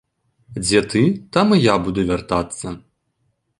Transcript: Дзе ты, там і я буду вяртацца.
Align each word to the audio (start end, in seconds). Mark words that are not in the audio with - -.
Дзе 0.63 0.79
ты, 0.93 1.03
там 1.37 1.53
і 1.59 1.61
я 1.67 1.75
буду 1.85 2.07
вяртацца. 2.11 2.67